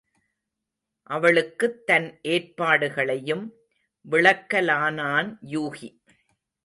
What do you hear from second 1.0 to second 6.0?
அவளுக்குத் தன் ஏற்பாடுகளையும் விளக்கலானான் யூகி.